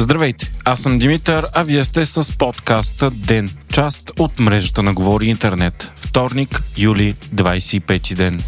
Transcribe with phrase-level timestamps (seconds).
[0.00, 5.26] Здравейте, аз съм Димитър, а вие сте с подкаста Ден, част от мрежата на Говори
[5.26, 5.92] Интернет.
[5.96, 8.40] Вторник, юли, 25 ден.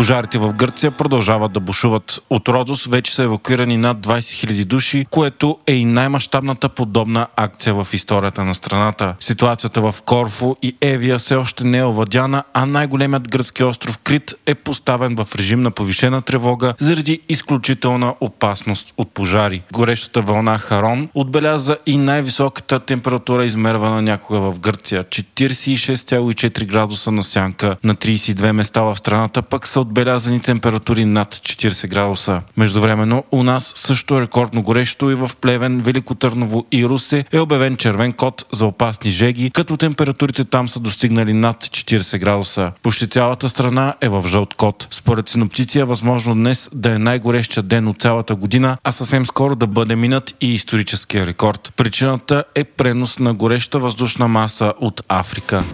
[0.00, 2.22] Пожарите в Гърция продължават да бушуват.
[2.30, 7.74] От Родос вече са евакуирани над 20 000 души, което е и най-мащабната подобна акция
[7.74, 9.14] в историята на страната.
[9.20, 14.34] Ситуацията в Корфу и Евия все още не е овладяна, а най-големият гръцки остров Крит
[14.46, 19.62] е поставен в режим на повишена тревога заради изключителна опасност от пожари.
[19.72, 27.76] Горещата вълна Харон отбеляза и най-високата температура измервана някога в Гърция 46,4 градуса на сянка
[27.84, 32.42] на 32 места в страната пък са отбелязани температури над 40 градуса.
[32.56, 37.38] Междувременно у нас също е рекордно горещо и в Плевен, Велико Търново и Русе е
[37.38, 42.72] обявен червен код за опасни жеги, като температурите там са достигнали над 40 градуса.
[42.82, 44.86] Почти цялата страна е в жълт код.
[44.90, 49.56] Според синоптици е възможно днес да е най-горещия ден от цялата година, а съвсем скоро
[49.56, 51.72] да бъде минат и историческия рекорд.
[51.76, 55.64] Причината е пренос на гореща въздушна маса от Африка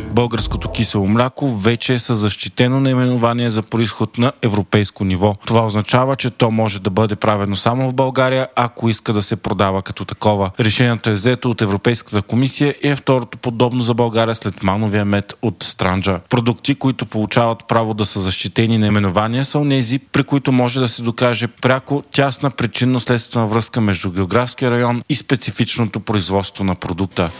[0.00, 5.34] българското кисело мляко вече е със защитено наименование за происход на европейско ниво.
[5.46, 9.36] Това означава, че то може да бъде правено само в България, ако иска да се
[9.36, 10.50] продава като такова.
[10.60, 15.34] Решението е взето от Европейската комисия и е второто подобно за България след мановия мед
[15.42, 16.20] от Странджа.
[16.30, 21.02] Продукти, които получават право да са защитени наименования, са онези, при които може да се
[21.02, 27.30] докаже пряко тясна причинно-следствена връзка между географския район и специфичното производство на продукта.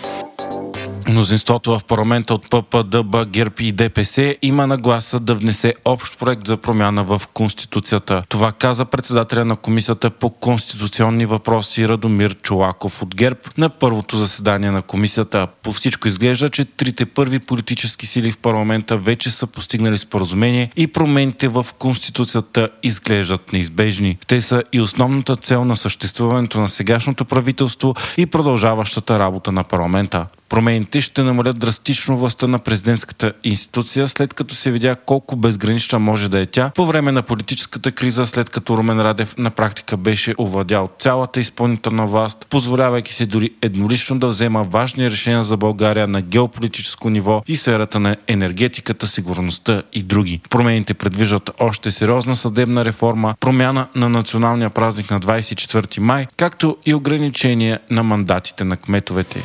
[1.09, 6.57] Мнозинството в парламента от ППДБ, ГЕРБ и ДПС има нагласа да внесе общ проект за
[6.57, 8.23] промяна в Конституцията.
[8.29, 14.71] Това каза председателя на Комисията по конституционни въпроси Радомир Чулаков от ГЕРБ на първото заседание
[14.71, 15.47] на комисията.
[15.63, 20.87] По всичко изглежда, че трите първи политически сили в парламента вече са постигнали споразумение и
[20.87, 24.19] промените в Конституцията изглеждат неизбежни.
[24.27, 30.27] Те са и основната цел на съществуването на сегашното правителство и продължаващата работа на парламента.
[30.53, 36.29] Промените ще намалят драстично властта на президентската институция, след като се видя колко безгранична може
[36.29, 40.35] да е тя по време на политическата криза, след като Румен Радев на практика беше
[40.39, 46.21] овладял цялата изпълнителна власт, позволявайки се дори еднолично да взема важни решения за България на
[46.21, 50.41] геополитическо ниво и сферата на енергетиката, сигурността и други.
[50.51, 56.95] Промените предвиждат още сериозна съдебна реформа, промяна на националния празник на 24 май, както и
[56.95, 59.43] ограничение на мандатите на кметовете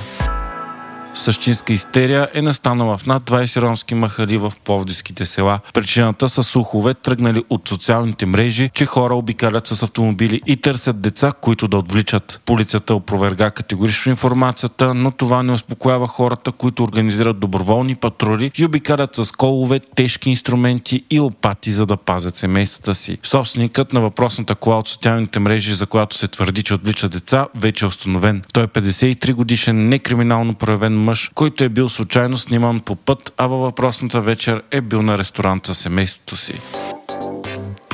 [1.17, 5.59] същинска истерия е настанала в над 20 ромски махали в Пловдивските села.
[5.73, 11.31] Причината са слухове, тръгнали от социалните мрежи, че хора обикалят с автомобили и търсят деца,
[11.41, 12.41] които да отвличат.
[12.45, 19.15] Полицията опроверга категорично информацията, но това не успокоява хората, които организират доброволни патрули и обикалят
[19.15, 23.17] с колове, тежки инструменти и опати, за да пазят семействата си.
[23.23, 27.85] Собственикът на въпросната кола от социалните мрежи, за която се твърди, че отвлича деца, вече
[27.85, 28.43] е установен.
[28.53, 33.47] Той е 53 годишен, некриминално проявен мъж, който е бил случайно сниман по път, а
[33.47, 36.53] във въпросната вечер е бил на ресторант със семейството си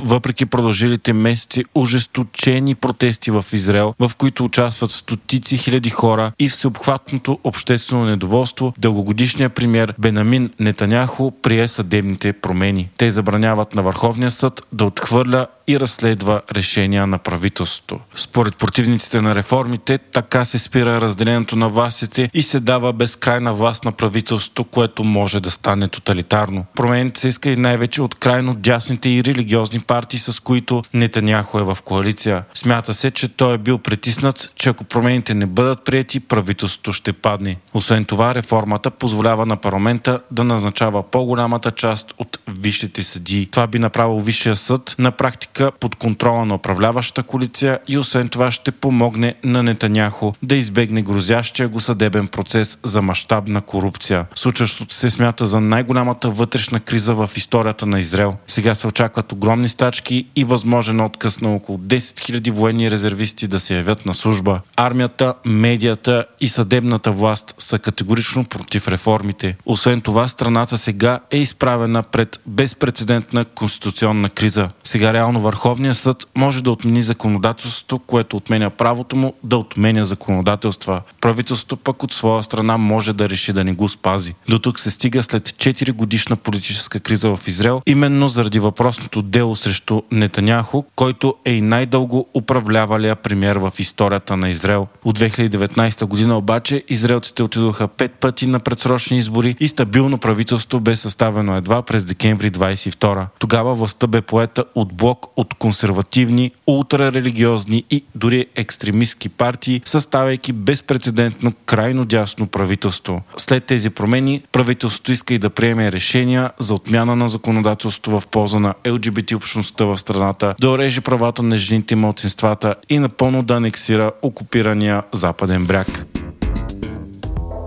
[0.03, 7.39] въпреки продължилите месеци ожесточени протести в Израел, в които участват стотици хиляди хора и всеобхватното
[7.43, 12.89] обществено недоволство, дългогодишният премьер Бенамин Нетаняхо прие съдебните промени.
[12.97, 17.99] Те забраняват на Върховния съд да отхвърля и разследва решения на правителството.
[18.15, 23.85] Според противниците на реформите, така се спира разделението на властите и се дава безкрайна власт
[23.85, 26.65] на правителството, което може да стане тоталитарно.
[26.75, 31.63] Промените се иска и най-вече от крайно дясните и религиозни партии, с които Нетаняхо е
[31.63, 32.43] в коалиция.
[32.53, 37.13] Смята се, че той е бил притиснат, че ако промените не бъдат прияти, правителството ще
[37.13, 37.57] падне.
[37.73, 43.47] Освен това, реформата позволява на парламента да назначава по-голямата част от висшите съдии.
[43.51, 48.27] Това би направил Висшия съд на практика практика под контрола на управляваща коалиция и освен
[48.27, 54.25] това ще помогне на Нетаняхо да избегне грозящия го съдебен процес за мащабна корупция.
[54.35, 58.35] Случващото се смята за най-голямата вътрешна криза в историята на Израел.
[58.47, 63.59] Сега се очакват огромни стачки и възможен отказ на около 10 000 военни резервисти да
[63.59, 64.61] се явят на служба.
[64.75, 69.55] Армията, медията и съдебната власт са категорично против реформите.
[69.65, 74.69] Освен това, страната сега е изправена пред безпредседентна конституционна криза.
[74.83, 81.01] Сега реално Върховният съд може да отмени законодателството, което отменя правото му да отменя законодателства.
[81.21, 84.35] Правителството пък от своя страна може да реши да не го спази.
[84.49, 89.55] До тук се стига след 4 годишна политическа криза в Израел, именно заради въпросното дело
[89.55, 94.87] срещу Нетаняхо, който е и най-дълго управлявалия премьер в историята на Израел.
[95.05, 100.95] От 2019 година обаче израелците отидоха пет пъти на предсрочни избори и стабилно правителство бе
[100.95, 103.25] съставено едва през декември 22.
[103.39, 111.53] Тогава властта бе поета от блок от консервативни, ултрарелигиозни и дори екстремистски партии, съставяйки безпредседентно
[111.65, 113.21] крайно дясно правителство.
[113.37, 118.59] След тези промени правителството иска и да приеме решения за отмяна на законодателство в полза
[118.59, 123.53] на ЛГБТ общността в страната, да ореже правата на жените и младсинствата и напълно да
[123.53, 126.22] анексира окупирания западен бряг.